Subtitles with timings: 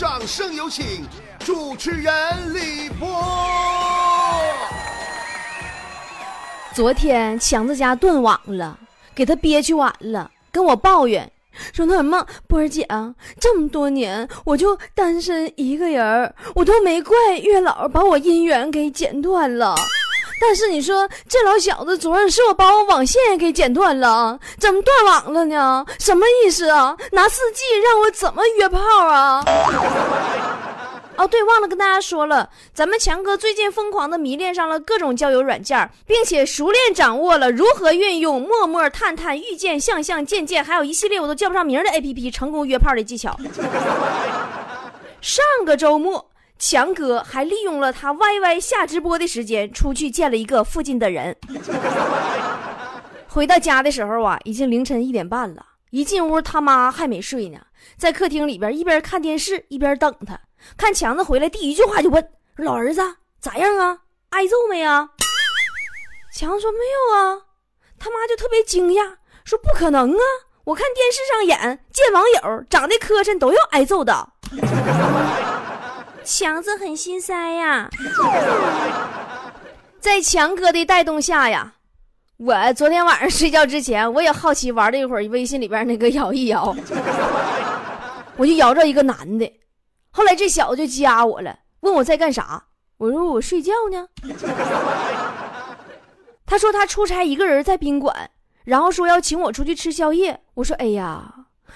[0.00, 1.04] 掌声有请
[1.40, 2.14] 主持人
[2.54, 3.22] 李波。
[6.72, 8.78] 昨天强子家断网了，
[9.14, 11.30] 给他憋屈完了，跟我抱怨
[11.74, 19.74] 说：“那什么，波儿姐啊，这么多年我就单身一个人，我都没怪月老把我姻缘给剪断了。
[20.40, 25.84] 但是你说这老小子昨儿是我把我网线也给剪断了，怎么断网了呢？
[25.98, 26.96] 什么意思啊？
[27.12, 29.44] 拿四 G 让我怎么约炮啊？”
[31.16, 43.38] 哦，对，忘了跟大家说了，咱们强哥最近疯狂的迷恋上了各种交友软件，并且熟练掌握了如何运用陌陌、探探、遇见、向向、渐渐，还有一系列我都叫不上名的 APP，成功约炮的技巧。
[45.20, 46.29] 上个周末，
[46.60, 51.34] 强哥还利用了他 YY 下直播的时间，出去见了一个附近的人。
[53.26, 55.64] 回到家的时候啊，已经凌晨一点半了。
[55.90, 57.58] 一进屋，他妈还没睡呢，
[57.96, 60.38] 在客厅里边一边看电视一边等他。
[60.76, 63.00] 看强子回来，第一句话就问：“老儿子
[63.40, 63.98] 咋样啊？
[64.28, 65.08] 挨揍没啊？”
[66.36, 67.40] 强子说：“没有啊。”
[67.98, 69.14] 他妈就特别惊讶，
[69.44, 70.22] 说：“不可能啊！
[70.64, 74.28] 我看电视上演见网友长得磕碜都要挨揍的。”
[76.30, 77.90] 强子很心塞呀。
[79.98, 81.74] 在强哥的带动下呀，
[82.36, 86.74] 我昨天晚上睡觉之前，我也好奇玩了一会儿微信里边那个摇一摇，
[88.38, 89.52] 我就摇着一个男的。
[90.12, 92.62] 后来这小子就加我了，问我在干啥。
[92.98, 94.06] 我说我睡觉呢。
[96.46, 98.30] 他说他出差一个人在宾馆，
[98.64, 100.40] 然后说要请我出去吃宵夜。
[100.54, 101.34] 我说哎呀，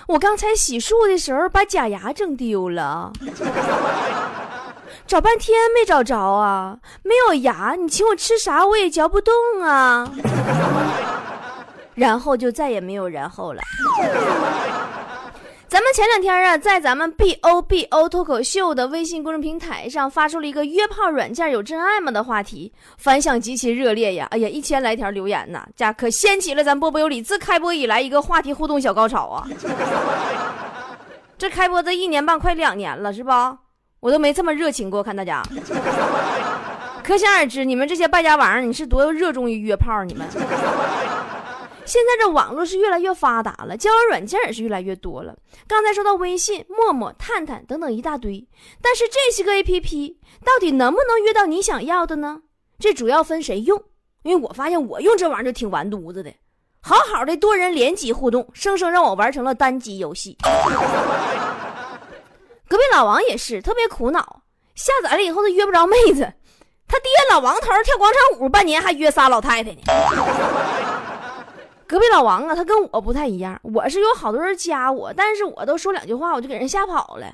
[0.08, 3.12] 我刚才洗漱的时候把假牙整丢了，
[5.06, 10.10] 找半天没找着啊，没有牙，你请我吃啥我也嚼不动啊。
[11.94, 13.62] 然后就再也没有然后了。
[15.68, 24.26] 咱们前两天啊，在咱们 B O B O 脱口秀的微信公众平台上发出了一个“约炮软件有真爱吗”的话题，反响极其热烈呀！
[24.30, 29.46] 哎呀，一千来条留言呢，家可掀起了咱波波有理自开播以来一个话题互动小高潮啊！
[31.36, 33.58] 这开播这一年半快两年了，是吧？
[34.04, 35.42] 我都没这么热情过，看大家，
[37.02, 40.28] 可想而知，你们这些败家玩意儿，你是多热衷于约炮，你们。
[41.86, 45.34] 现在这网络是越来越发达了，交友软件也是越来越多了。
[45.66, 48.46] 刚才说到微信、陌陌、探探等等一大堆，
[48.82, 52.42] 但是这些个 A P P 到底能不能约到你想要的呢？
[52.78, 53.82] 这主要分谁用。
[54.22, 56.30] 因为我发现我用这玩意儿就挺完犊子的，
[56.82, 60.36] 好好的多人联机互动，生生让我玩成了单机游戏。
[62.68, 64.42] 隔壁老王也是特别苦恼，
[64.74, 66.32] 下载了以后他约不着妹子，
[66.88, 69.82] 他爹老王头跳广场舞半年还约仨老太太呢。
[71.86, 73.60] 隔壁老王啊，他跟我不太一样。
[73.62, 77.26] 我是有好多人加我，但是我都说两句话，我就给人吓跑了。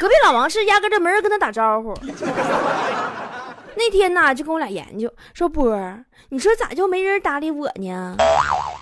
[0.00, 1.92] 隔壁老王是压根就没人跟他打招呼。
[3.74, 8.16] 那天呐，就跟我俩研究，说波儿，你说咋就没人搭理我呢？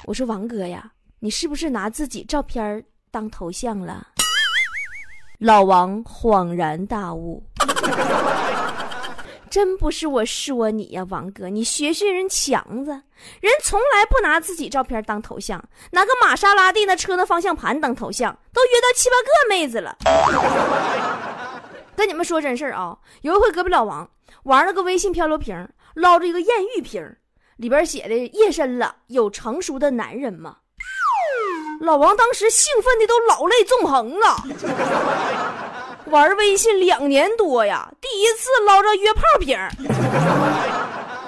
[0.05, 4.07] 我说王哥呀，你是不是拿自己照片当头像了？
[5.39, 7.43] 老王恍然大悟。
[9.51, 12.91] 真不是我说你呀，王哥，你学学人强子，
[13.41, 19.97] 人从来不拿自己照片当头像，拿个玛莎拉蒂那车的方向盘当头像，都约到七八个妹子了。
[21.97, 24.09] 跟你们说真事儿啊，有一回隔壁老王
[24.43, 27.17] 玩了个微信漂流瓶，捞着一个艳遇瓶，
[27.57, 30.57] 里边写的“夜深了，有成熟的男人吗？”
[31.81, 34.37] 老王当时兴奋的都老泪纵横了。
[36.07, 39.59] 玩微信两年多呀，第一次捞着约炮瓶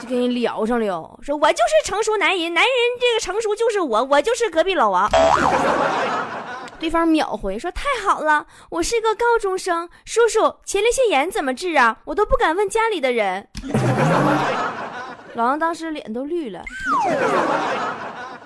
[0.00, 1.18] 就跟人聊上了。
[1.20, 5.10] 说我就是成熟男人，男人这个成熟就是我，我就是隔壁老王。
[6.78, 11.96] 对方秒回说：“太好了，我是一个高中生，叔叔，前列腺炎怎么治啊？
[12.04, 13.48] 我都不敢问家里的人。
[15.34, 16.62] ”老王当时脸都绿了。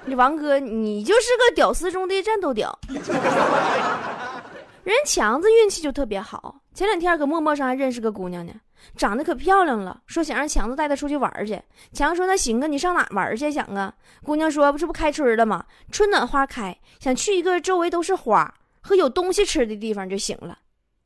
[0.04, 2.76] 你王哥，你就是个屌丝中的战斗屌。
[4.84, 8.52] 人强子运气就特别好，前两天搁陌陌上还认识个姑娘呢，
[8.96, 11.60] 长得可漂亮了，说想让强子带她出去玩去。
[11.92, 13.52] 强说那行啊，你上哪玩去？
[13.52, 13.94] 想啊。
[14.24, 15.64] 姑娘说不是不开春了吗？
[15.92, 20.58] 春暖花开，想去一个周围都是花和有东西吃的地方就行了。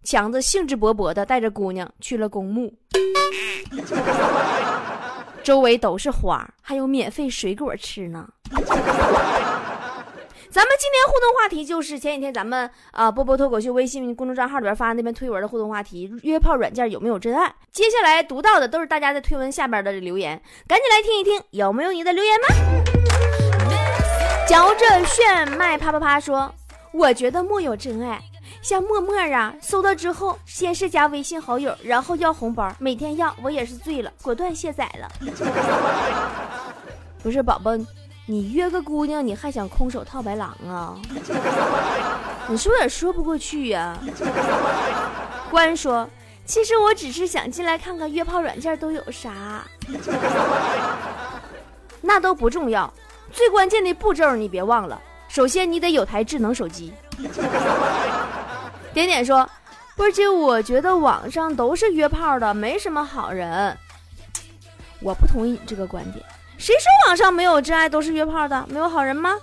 [0.05, 2.73] 强子兴致勃勃的带着姑娘去了公墓，
[5.47, 8.29] 周围都是花，还有免费水果吃呢。
[8.51, 8.67] 咱们
[10.77, 17.55] 今天互动话题就是前几天咱们啊波波脱口秀微信公众账号里边发的那篇推文的互动话题：约炮软件有没有真爱？
[17.71, 22.49] 接下来读到的都是大家在推文下边的留言，赶紧来听一听有没有你的留言吗？
[24.49, 26.53] 嚼着炫迈啪啪啪说
[26.93, 28.21] ：“我觉得木有真爱，
[28.67, 35.09] 像陌陌啊，搜到之后先是加微信好友，然后要红包，每天要，我也是醉了，果断卸载了。
[37.23, 37.71] 不是宝宝，
[38.27, 40.99] 你约个姑娘，你还想空手套白狼啊？
[42.51, 43.97] 你是不是有点说不过去呀？
[45.49, 46.11] 关说，
[46.45, 49.65] 其实我只是想进来看看约炮软件都有啥，
[52.01, 52.93] 那都不重要，
[53.31, 56.93] 最关键的步骤你别忘了，首先你得有台智能手机。
[58.97, 59.47] 点点说
[59.95, 63.77] ：“波姐，我觉得网上都是约炮的，没什么好人。”
[65.03, 66.25] 我不同意你这个观点。
[66.57, 69.35] 谁说网上没有真爱，都是约炮的，没有好人吗？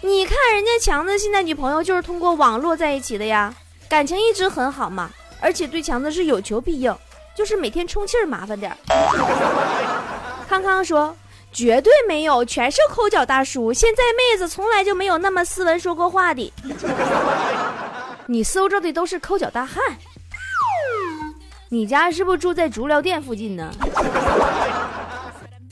[0.00, 3.54] 你看人家强子现在女朋友就是通过网络在一起的呀，
[3.88, 5.08] 感情一直很好嘛。
[5.40, 6.92] 而且对强子是有求必应，
[7.36, 8.76] 就是每天充气儿麻烦点儿
[10.48, 11.16] 康康说
[11.54, 13.72] ：“绝对没有，全是抠脚大叔。
[13.72, 16.52] 现在妹子从来就没有那么斯文说过话的。”
[18.30, 19.82] 你搜着的都是抠脚大汉，
[21.70, 23.72] 你家是不是住在足疗店附近呢？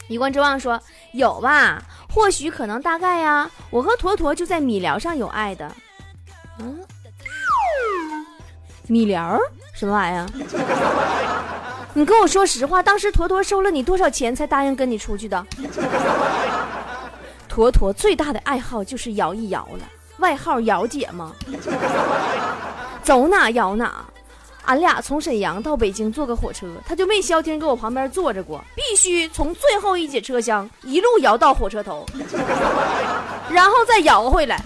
[0.09, 0.81] 一贯之望说
[1.13, 3.51] 有吧，或许可能大概呀。
[3.69, 5.71] 我和坨坨就在米聊上有爱的，
[6.61, 6.81] 嗯，
[8.87, 9.39] 米聊
[9.75, 10.27] 什么玩意儿？
[11.93, 15.47] 你跟我说实话，当时坨坨收了你多少钱才答应跟你出去的？
[17.51, 19.81] 坨坨最大的爱好就是摇一摇了。
[20.19, 21.33] 外号姚姐吗？
[23.03, 24.05] 走哪摇哪，
[24.65, 32.05] 俺俩从沈阳到北京坐个火车，他就没消停搁我旁边坐着过，必须从最后一节车厢一路摇到火车头，
[33.51, 34.61] 然后再摇回来。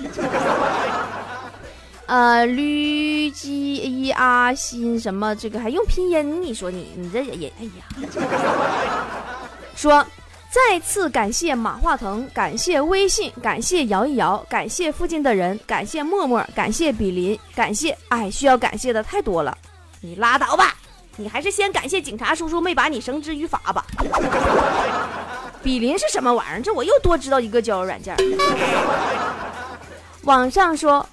[2.07, 6.43] 呃，吕基一阿新什么这个还用拼音？
[6.43, 7.85] 你说你你这也哎呀，
[9.77, 10.05] 说。
[10.51, 19.57] 再次感谢马化腾，感谢微信，感谢摇一摇，感谢附近的人，感谢默默，感谢比邻，感谢哎，需要感谢的太多了，
[20.01, 20.75] 你拉倒吧，
[21.17, 23.87] 你还是先感谢警察叔叔没把你绳之于法吧。
[25.63, 26.61] 比邻是什么玩意儿？
[26.61, 28.17] 这我又多知道一个交友软件。
[30.23, 31.07] 网上说，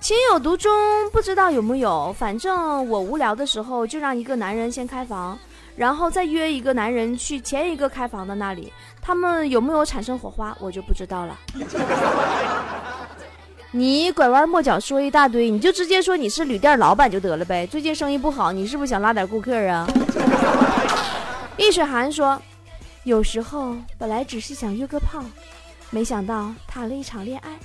[0.00, 0.72] 情有独钟，
[1.12, 5.38] 不知道有木有，反正我无聊的时候就让一个男人先开房。
[5.78, 11.38] 然后再约一个男人去前一个开房的那里，他们有没有产生火花，我就不知道了。
[13.70, 17.64] 你拐弯抹角说一大堆，你就直接说你是旅店老板就得了呗。
[17.64, 19.86] 最近生意不好，你是不是想拉点顾客啊？
[21.56, 22.42] 易水寒说，
[23.04, 25.22] 有时候本来只是想约个炮，
[25.90, 27.56] 没想到谈了一场恋爱。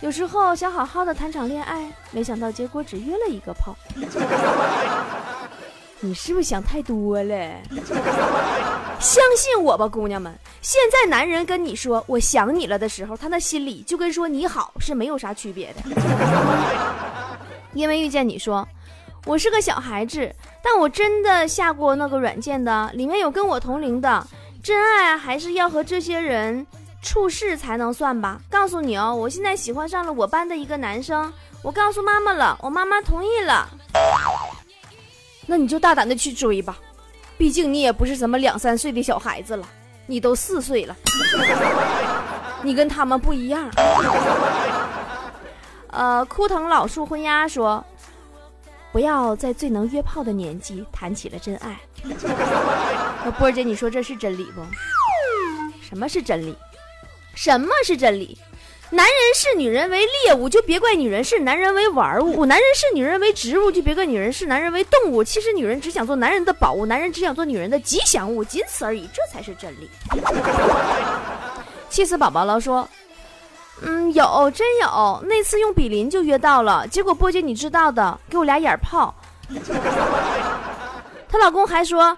[0.00, 3.76] 有时候想好好的谈场恋爱，没想到结果只约了一个炮。
[6.04, 7.34] 你是不是想太多了？
[8.98, 10.36] 相信我吧，姑娘们。
[10.60, 15.82] 现在男人跟你说“我想你了”的时候，他那心里就跟说“你好”是没有啥区别的。
[17.72, 18.66] 因为遇见你说，
[19.26, 24.26] 我是个小孩子，但我真的下过那个软件的，里面有跟我同龄的，
[24.60, 26.66] 真爱还是要和这些人
[27.00, 28.40] 处事才能算吧。
[28.50, 31.32] 告诉你哦，我现在喜欢上了我班的一个男生，
[31.62, 33.68] 我告诉妈妈了，我妈妈同意了。
[35.52, 36.78] 那你就大胆的去追吧，
[37.36, 39.68] 毕竟你也不是什么两三岁的小孩子了，
[40.06, 40.96] 你都四岁了，
[42.64, 43.68] 你跟他们不一样。
[45.92, 47.84] 呃，枯藤老树昏鸦说，
[48.92, 51.78] 不要在最能约炮的年纪谈起了真爱。
[52.02, 54.62] 那 波儿姐，你说这是真理不？
[55.82, 56.56] 什么是真理？
[57.34, 58.38] 什么是真理？
[58.94, 65.24] 男人视女人为猎物，就别怪女人视男人为玩物；男人视女人为植物，就别怪女人视男人为动物。
[65.24, 69.88] 其实女人只想做男人的宝物，男人只想做女人的吉祥物，仅此而已，这才是真理。
[71.88, 72.86] 气死宝宝了，说，
[73.80, 79.14] 嗯，有真有，那次用比邻就约到了，结果波姐你知道的，给我俩眼泡。
[81.30, 82.14] 她老公还说，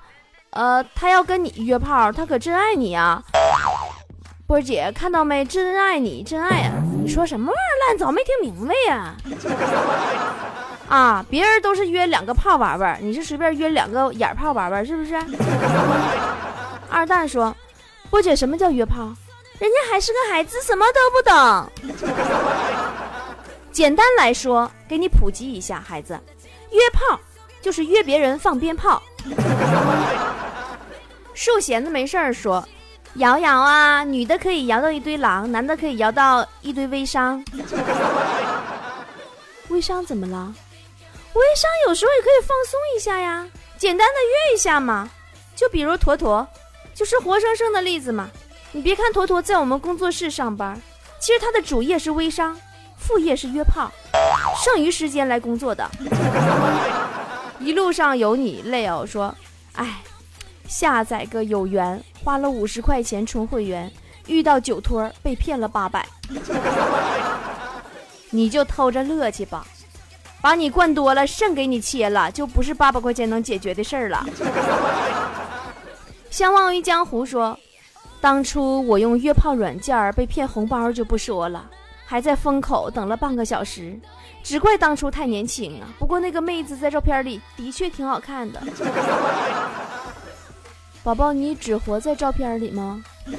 [0.50, 3.22] 呃，他要跟你约炮，他可真爱你啊。
[4.54, 5.44] 波姐看到没？
[5.44, 6.74] 真爱你，真爱啊！
[7.02, 7.74] 你说什么玩意儿？
[7.88, 9.16] 烂，早没听明白呀！
[10.88, 15.16] 啊，别人都是约两个炮玩玩，你是随便约两个眼炮玩玩，是不是？
[16.88, 17.52] 二蛋说
[18.10, 19.12] ：“波姐，什么叫约炮？
[19.58, 21.68] 人家还是个孩子，什么都不懂。
[23.72, 26.16] 简单来说，给你普及一下，孩子，
[26.70, 27.18] 约炮
[27.60, 29.02] 就是约别人放鞭炮。
[31.34, 32.64] ”树闲子没事儿说。
[33.16, 37.44] 摇摇啊，女的可以摇到一堆狼，男的可以摇到一堆微商。
[39.68, 40.52] 微商怎么了？
[41.34, 43.46] 微商有时候也可以放松一下呀，
[43.78, 45.08] 简单的约一下嘛。
[45.54, 46.44] 就比如坨坨，
[46.92, 48.28] 就是活生生的例子嘛。
[48.72, 50.76] 你别看坨坨在我们工作室上班，
[51.20, 52.58] 其实他的主业是微商，
[52.96, 53.92] 副业是约炮。
[54.64, 55.88] 剩余时间来工作的。
[57.60, 59.06] 一路上有你，累哦。
[59.06, 59.32] 说，
[59.74, 60.02] 哎，
[60.66, 63.90] 下载个有缘，花了五十块钱充会员，
[64.26, 66.06] 遇到酒托被骗了八百，
[68.30, 69.66] 你就偷着乐去吧。
[70.40, 74.26] 把你灌多了，肾给你切了，就不是八百块钱能解决的事儿了。
[76.30, 77.58] 相忘于江湖说，
[78.20, 81.70] 当初我用约炮软件被骗红包就不说了，
[82.04, 83.98] 还在风口等了半个小时，
[84.42, 85.88] 只怪当初太年轻啊。
[85.98, 88.60] 不过那个妹子在照片里的确挺好看的。
[91.04, 93.04] 宝宝，你只活在照片里吗？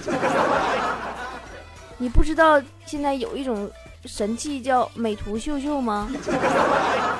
[1.98, 3.69] 你不知道现在有一种。
[4.07, 6.07] 神器叫美图秀秀吗？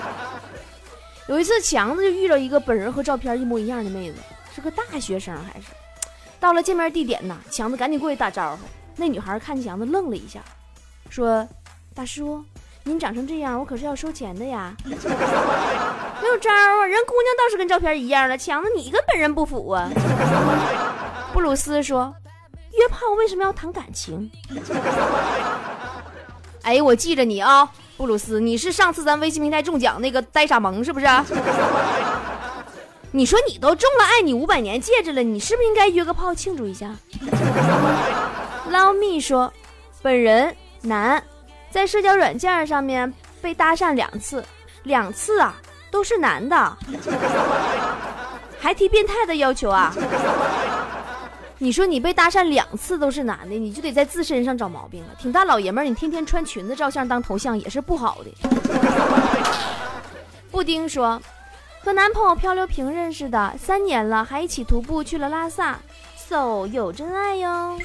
[1.28, 4.20] 有一次，强子就遇到一个本人和照片一模一样的妹子，
[4.54, 5.70] 是个大学生还是？
[6.40, 8.62] 到了见面地点呢，强子赶紧过去打招呼。
[8.96, 10.42] 那女孩看强子愣了一下，
[11.10, 11.48] 说
[11.96, 12.46] ：“大叔，
[12.84, 14.76] 您长成这样，我可是要收钱的呀。”
[16.26, 19.88] 没有招啊，人姑娘倒是跟照片一样了，强子你跟本人不符啊。
[21.32, 22.12] 布鲁斯说
[22.74, 24.32] ：“约炮为什么要谈感情？”
[26.64, 31.06] 哎，我记着你啊，布鲁斯，你是上次咱微信平台中奖那个呆傻萌是不是？
[33.12, 36.90] 你说你都中了爱你五百年戒指了，你是不是应该约个炮庆祝一下？
[38.72, 39.54] 捞蜜说，
[40.02, 41.24] 本人男，
[41.70, 43.14] 在社交软件上面
[43.44, 44.44] 被搭讪两次，
[44.84, 45.56] 两次啊
[45.96, 46.78] 都是男的，
[48.60, 49.96] 还提变态的要求啊。
[51.58, 55.12] 你说你被搭讪两次都是男的，你就得在自身上找毛病了。
[55.18, 58.50] 挺大老爷们儿，你天天穿裙子照相当头像也是不好的。
[60.52, 61.18] 布丁说，
[61.82, 65.80] 和男朋友漂流瓶认识的，三年了，还一起徒步去了拉萨
[66.18, 67.80] ，so 有真爱哟。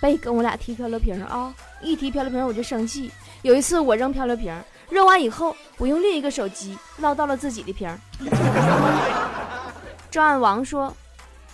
[0.00, 1.52] 别跟我俩提漂流瓶啊！
[1.82, 3.10] 一提漂流瓶我就生气。
[3.42, 4.54] 有一次我扔漂流瓶，
[4.90, 7.88] 扔完以后，我用另一个手机捞到了自己的瓶。
[10.10, 10.92] 专案王说。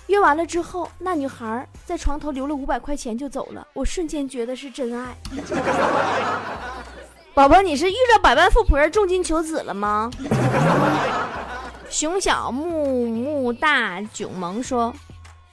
[0.08, 5.12] 约完了之后，那女孩在床头留了五百块钱就走了，我瞬间觉得是真爱。
[7.34, 10.08] 宝宝，你是遇着百万富婆重金求子了吗？
[11.90, 14.94] 熊小木木大囧萌说：“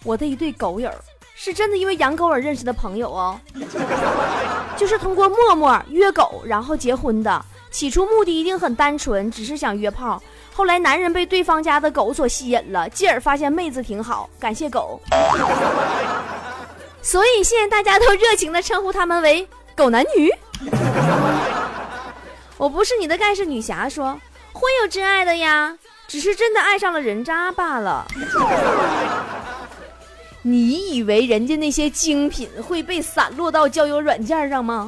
[0.05, 0.87] 我的一对狗友
[1.33, 3.39] 是真的因为养狗而认识的朋友哦，
[4.77, 7.43] 就是通过陌陌约狗然后结婚的。
[7.73, 10.23] 起初目的一定很单纯，只是想约炮。”
[10.55, 15.01] 后来男人被对方家的狗所吸引了，继而发现妹子挺好，感谢狗。
[17.01, 20.31] 所以现在大家都热情的称呼他们为狗男女。
[22.55, 24.17] 我不是你的盖世女侠，说
[24.53, 25.75] 会有真爱的呀，
[26.07, 28.05] 只是真的爱上了人渣罢了。
[30.43, 34.85] 你以为人家那些精品会被散落到交友软件上吗？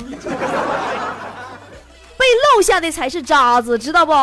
[2.18, 4.14] 被漏下的才是渣子，知道不？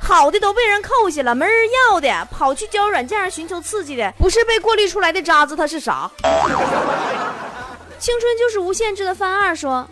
[0.00, 1.54] 好的都被人扣下了，没人
[1.90, 6.10] 要的，跑去交友软件上寻求刺激的，不是被过滤出来的渣子，他是啥？
[7.98, 9.14] 青春就是无限制的。
[9.14, 9.88] 范二说：“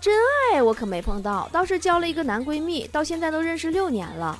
[0.00, 0.12] 真
[0.52, 4.36] 爱我可没碰到，倒是交了一个男闺蜜，到现在都认识六年了。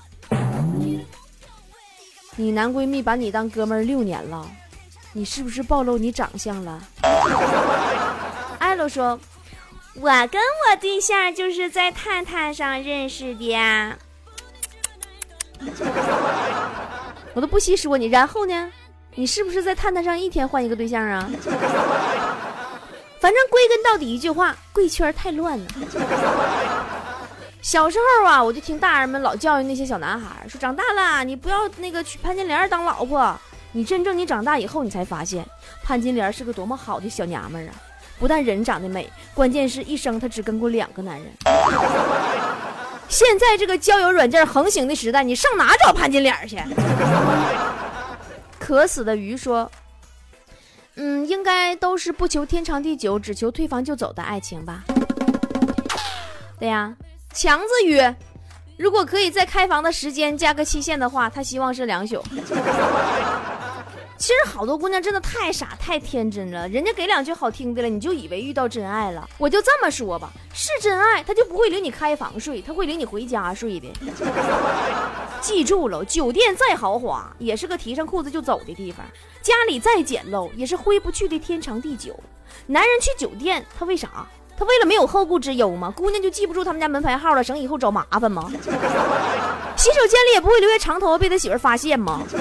[2.36, 4.44] 你男闺蜜把你当哥们儿六年了，
[5.12, 6.82] 你是不是暴露你长相了？”
[8.58, 9.16] 艾洛说
[10.00, 13.96] ：“我跟我对象就是在探探上认识的呀。
[17.34, 18.70] ”我都不稀说你，然后呢？
[19.14, 21.30] 你是不是在探探上一天换一个对象啊？
[23.20, 25.64] 反正归根到底一句话，贵圈太乱了。
[27.62, 33.34] 小时候啊，我就听大人们老教育那些小男孩，说长大了你不要那个娶潘金莲当老婆。
[33.72, 35.44] 你真正你长大以后，你才发现
[35.82, 37.74] 潘金莲是个多么好的小娘们儿啊！
[38.24, 41.26] 不但人长得美，关键是一生她只跟过两个男人。
[43.06, 46.56] 现在这个交友软件横行的时代，你上哪找潘金莲去？
[48.58, 49.70] 渴死的鱼说
[50.96, 54.82] ：“嗯，应该都是不求天长地久，只求退房就走的爱情吧？”
[56.58, 56.96] 对呀，
[57.34, 58.00] 强子鱼，
[58.78, 62.24] 如果可以在开房的时间加个期限的话，他希望是两宿。
[64.16, 69.28] 其实好多姑娘真的太傻太天真了，人家给两句好听的了，你就以为遇到真爱了。
[69.38, 73.92] 我就这么说吧，是真爱，他就不会领你开房睡，他会领你回家睡的。
[75.42, 79.04] 记住了，酒店再豪华，也是个提上裤子就走的地方；
[79.42, 82.18] 家里再简陋，也是挥不去的天长地久。
[82.66, 84.26] 男人去酒店，他为啥？
[84.56, 85.92] 他为了没有后顾之忧吗？
[85.94, 88.50] 姑娘就记不住他们家门牌号了，省以后找麻烦吗？
[89.76, 92.22] 洗手间里也不会留下长头发被他媳妇发现吗？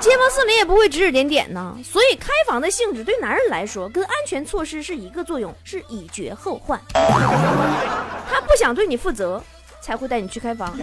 [0.00, 1.76] 街坊四邻也不会指指点点呢。
[1.84, 6.80] 所以开房的性质对男人来说，跟安全措施是一个作用，是以绝后患。
[6.94, 9.42] 他不想对你负责，
[9.80, 10.76] 才会带你去开房。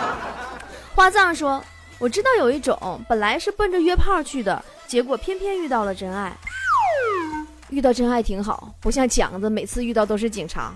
[0.94, 1.62] 花藏说
[1.98, 6.34] ：“我知道有一种本来是奔着约炮去的，结果偏偏遇到了真爱。
[7.70, 10.72] 遇到真爱挺好，不像强子每次遇到都是警察。”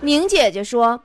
[0.00, 1.00] 宁姐姐说：“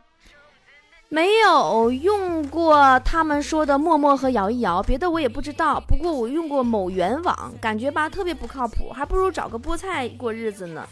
[1.09, 5.81] 没有用过他们说的陌陌和摇一摇，别的我也不知道。
[5.87, 10.85] 不过我用过某元网，感觉吧特别不靠谱，还不如找个菠菜过日子呢。”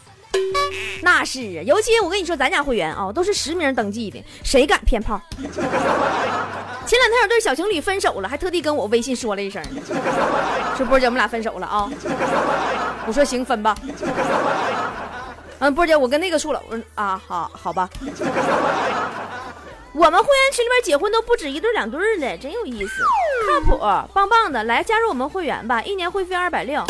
[1.02, 5.20] 那是啊，尤其我跟你说，咱家会员啊，都是实名登记的，谁敢骗炮？
[5.38, 9.62] 前两天有对小情侣分手了，还特地跟我微信说了一声，
[10.78, 11.90] 说波姐，我们俩分手了啊。
[13.08, 13.76] 我说行，分吧。
[15.60, 16.62] 嗯，波姐，我跟那个处了。
[16.70, 17.90] 我说啊，好好吧。
[19.96, 23.02] 我们会员群里边结婚都不止一对两对的，真有意思，
[23.48, 23.78] 靠谱，
[24.14, 24.64] 棒棒的。
[24.66, 26.84] 来加入我们会员吧，一年会费二百六。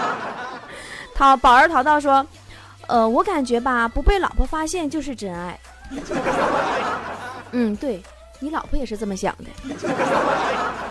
[1.14, 2.26] 淘宝儿淘淘说。
[2.86, 5.60] 呃，我感觉吧，不被老婆发现就是真爱。
[7.52, 8.02] 嗯，对
[8.40, 9.44] 你老婆也是这么想的。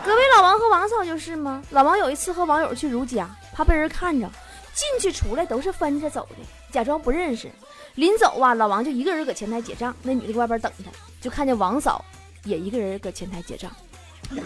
[0.06, 1.64] 各位老王和王嫂就是吗？
[1.72, 4.30] 老王有一次和网友去如家，怕被人看着，
[4.76, 7.52] 进去出来都是分着走的，假装不认识。
[7.98, 12.06] 临走啊，老王就一个人搁前台结账，那女的搁外边等他，就看见王嫂
[12.44, 13.72] 也一个人搁前台结账。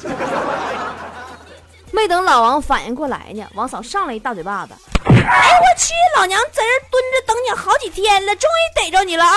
[1.91, 4.74] 没等老王反应过来呢，王嫂上来一大嘴巴子。
[5.03, 9.36] 哎我去，老娘在这蹲着等你好几天了，终于逮着你了啊！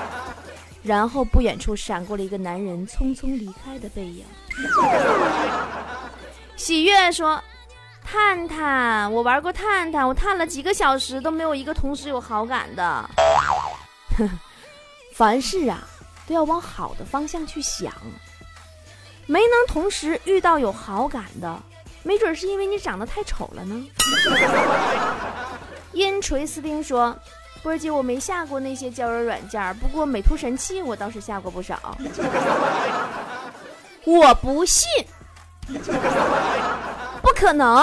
[0.84, 4.24] 然后不远处闪过了一个男人匆匆离开的背影。
[6.56, 7.42] 喜悦说
[8.10, 13.10] ：“探探，我玩过探探，我探了几个小时都没有一个同时有好感的。
[15.14, 15.78] 凡事啊，
[16.26, 17.92] 都要往好的方向去想。
[19.26, 21.56] 没能同时遇到有好感的。”
[22.02, 23.86] 没准是因为你长得太丑了呢。
[25.92, 27.14] 阴锤斯丁说
[27.62, 31.96] ：“波儿姐，我没下过那些交友软件，不过美图神器我倒是下过不少。
[34.04, 34.88] 我不信，
[37.22, 37.82] 不可能，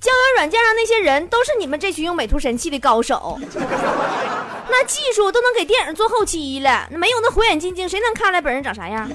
[0.00, 3.38] 交友软件上那些人都是你们这群用美图神器的高手，
[4.68, 9.10] 那技术都能给电影做后期了，没有那火眼金睛，谁能看出来本人长啥样？”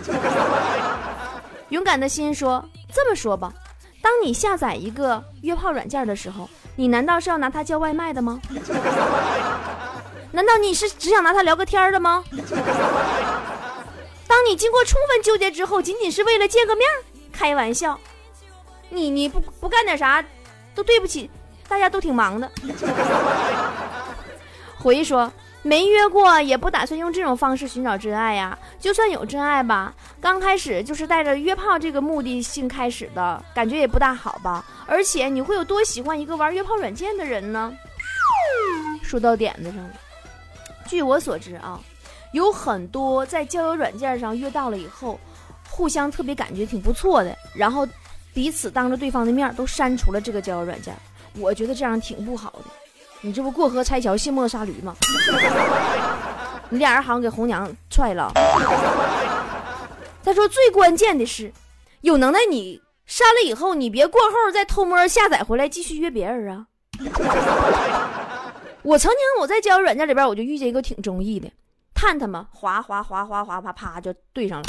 [1.69, 3.53] 勇敢的心说：“这么说吧。”
[4.01, 8.41] 当你下载一个约炮软件的时候，你难道是要拿它叫外卖的吗？
[10.31, 12.23] 难道你是只想拿它聊个天的吗？
[14.27, 16.89] 当你经过充分纠结之后，仅仅是为了见个面？
[17.31, 17.99] 开玩笑，
[18.91, 20.23] 你你不不干点啥，
[20.75, 21.27] 都对不起，
[21.67, 22.51] 大家都挺忙的。
[24.77, 25.31] 回忆说。
[25.63, 28.57] 没约过，也不打算用这种方式寻找真爱呀。
[28.79, 34.65] 就算有真爱吧，刚开始就是带着约炮这个目的性开始的，感觉也不大好吧。
[34.87, 37.71] 而且你会有多喜欢一个玩约炮软件的人呢？
[39.03, 39.91] 说到点子上了。
[40.87, 41.79] 据我所知啊，
[42.31, 45.19] 有很多在交友软件上约到了以后，
[45.69, 47.87] 互相特别感觉挺不错的，然后
[48.33, 50.95] 彼此当着对方的面都删除了这个交友软件。
[51.37, 52.65] 我觉得这样挺不好的。
[53.21, 54.95] 你这不过河拆桥卸磨杀驴吗？
[56.69, 58.31] 你 俩人好像给红娘踹了。
[60.21, 61.51] 再说最关键的是，
[62.01, 66.65] 有能耐你删了以后，你别过后再偷摸下载回来继续约别人啊。
[68.83, 71.51] 我曾经我在交友软件里边，我就遇见一个挺中意的，
[71.93, 74.65] 探探嘛，滑滑滑滑滑啪啪就对上了。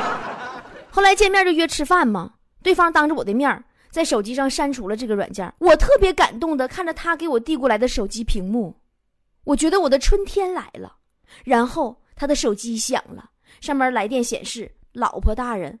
[0.90, 2.30] 后来见面就约吃饭嘛，
[2.62, 8.76] 对方当着我的面在手机上删除了这个软件，我特别感动的看着他给我递过来的手机屏幕，
[9.44, 10.96] 我觉得我的春天来了。
[11.44, 13.24] 然后他的手机响了，
[13.60, 15.78] 上面来电显示“老婆大人”，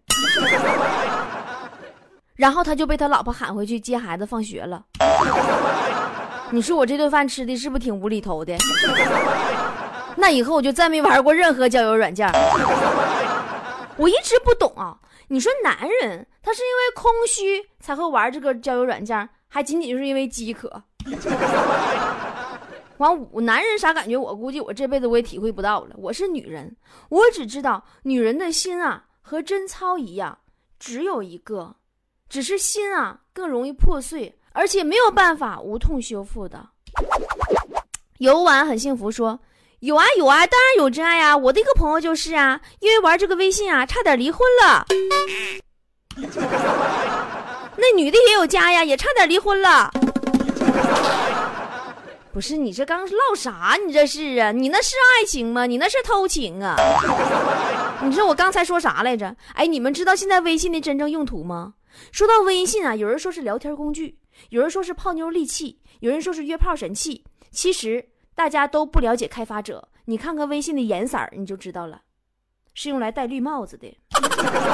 [2.34, 4.84] 然后他就被他老婆喊回去接孩子放学了。
[6.50, 8.56] 你说我这顿饭吃的是不是挺无厘头的？
[10.16, 12.26] 那以后我就再没玩过任何交友软件。
[13.96, 14.96] 我一直不懂啊。
[15.32, 20.82] 你说男人他是因为空虚才会玩这个交友软件，还仅仅就是因为饥渴？
[22.98, 24.16] 完，我男人啥感觉？
[24.16, 25.94] 我估计我这辈子我也体会不到了。
[25.96, 26.76] 我是女人，
[27.10, 30.36] 我只知道女人的心啊和贞操一样，
[30.80, 31.76] 只有一个，
[32.28, 36.68] 只是心啊更容易破碎，而且没有办法无痛修复的。
[38.18, 39.38] 游玩很幸福说。
[39.80, 41.34] 有啊有啊，当然有真爱呀！
[41.34, 44.86] 我的一个朋友就是啊，因为玩这个微信啊，差点离婚了。
[47.76, 49.90] 那女的也有家呀，也差点离婚了。
[52.30, 53.78] 不是你这刚唠啥？
[53.86, 54.52] 你这是啊？
[54.52, 55.64] 你那是爱情吗？
[55.64, 56.76] 你那是偷情啊？
[58.04, 59.34] 你说我刚才说啥来着？
[59.54, 61.72] 哎，你们知道现在微信的真正用途吗？
[62.12, 64.18] 说到微信啊，有人说是聊天工具，
[64.50, 67.24] 有人说是泡妞利器，有人说是约炮神器。
[67.50, 68.04] 其实。
[68.40, 72.00] 大家都不了解开发者，你看看微信的颜色儿，你就知道了，
[72.72, 73.94] 是用来戴绿帽子的。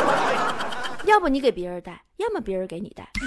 [1.05, 3.11] 要不你给别人戴，要么别人给你戴。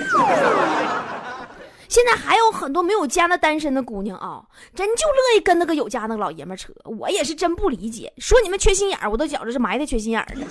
[1.89, 4.41] 现在还有很多没有家的单身的姑娘啊，
[4.73, 6.71] 真就乐意跟那个有家那个老爷们扯。
[6.85, 10.45] 我也是真不理解，说你们缺心眼儿，我都觉着是埋汰缺心眼儿呢。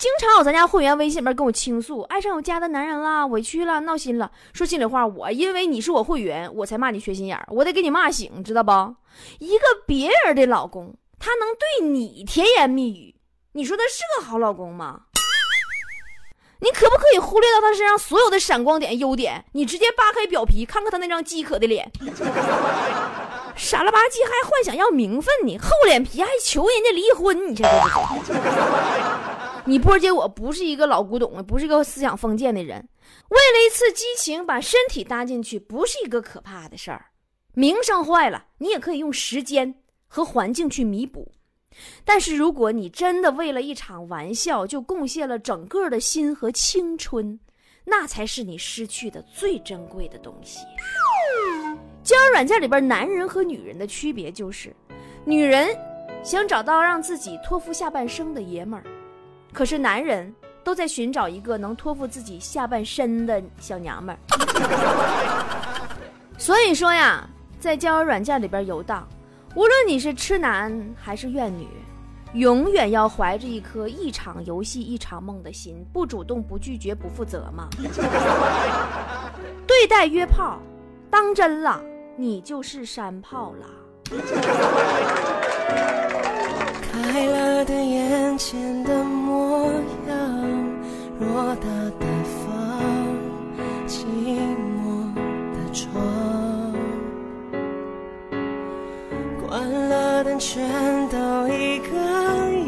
[0.00, 4.32] 经常有咱家会员微信里面跟我倾诉，爱上有家的男人了，委屈了，闹心了。
[4.54, 8.72] 说心里话，我因为你是我会员，我才骂你缺心眼儿，我得给你骂醒，知道不？
[9.40, 13.14] 一个别人的老公，他能对你甜言蜜语，
[13.52, 15.02] 你说他是个好老公吗？
[16.62, 19.44] 你可不可以忽略到他身上所有的闪光点、优点？
[19.52, 21.92] 你直接扒开表皮，看看他那张饥渴的脸，
[23.62, 27.68] 傻了吧唧还幻想要名分呢，厚脸皮还求人家离婚，你这都
[28.24, 28.32] 是。
[29.66, 32.88] 你波姐，我不是一个老古董，不是一个思想封建的人。
[33.28, 37.04] 为了一次激情，把身体搭进去，不是一个可怕的事儿。
[37.52, 39.74] 名声坏了，你也可以用时间
[40.08, 41.30] 和环境去弥补。
[42.02, 47.38] 但是如果你真的为了一场玩笑就贡献了整个的心和青春，
[47.84, 50.60] 那才是你失去的最珍贵的东西。
[52.10, 54.74] 交友软件里边，男人和女人的区别就是，
[55.24, 55.68] 女人
[56.24, 58.84] 想找到让自己托付下半生的爷们儿。
[59.52, 64.18] 可是男人都在寻找一个能托付自己下半身的小娘们儿。
[66.36, 69.06] 所以说呀，在交友软件里边游荡，
[69.54, 71.68] 无论你是痴男还是怨女，
[72.32, 77.68] 永远要怀着一颗一场游戏一场梦的心，不主动、不拒绝、不负责嘛。
[79.64, 80.58] 对待约炮，
[81.08, 81.80] 当真了，
[82.16, 83.66] 你就是山炮啦。
[86.92, 89.72] 快乐的眼前的模
[90.08, 90.16] 样，
[91.20, 91.66] 偌大
[91.98, 92.06] 的
[92.44, 92.48] 房，
[93.86, 95.14] 寂寞
[95.54, 95.88] 的床，
[99.46, 101.96] 关了灯全都一个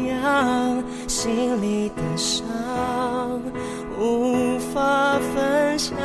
[0.07, 2.45] 样，心里的伤
[3.99, 5.95] 无法分享，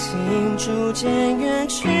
[0.00, 1.99] 心逐渐远去，